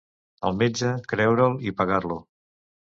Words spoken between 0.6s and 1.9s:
metge creure'l i